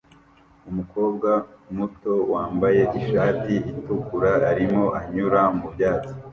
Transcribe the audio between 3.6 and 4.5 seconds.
itukura